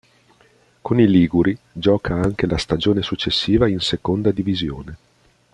Con 0.81 0.99
i 0.99 1.07
liguri 1.07 1.55
gioca 1.71 2.15
anche 2.15 2.47
la 2.47 2.57
stagione 2.57 3.03
successiva 3.03 3.67
in 3.69 3.79
Seconda 3.79 4.31
Divisione. 4.31 4.97